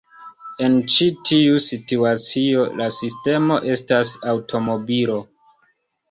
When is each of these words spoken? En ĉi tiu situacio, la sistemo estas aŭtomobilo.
En 0.67 0.75
ĉi 0.93 1.07
tiu 1.29 1.59
situacio, 1.65 2.63
la 2.79 2.87
sistemo 2.95 3.59
estas 3.75 4.15
aŭtomobilo. 4.33 5.19